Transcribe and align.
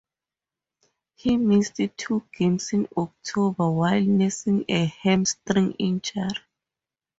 He 1.13 1.37
missed 1.37 1.79
two 1.95 2.25
games 2.35 2.73
in 2.73 2.87
October 2.97 3.69
while 3.69 4.01
nursing 4.01 4.65
a 4.67 4.85
hamstring 4.85 5.73
injury. 5.73 6.27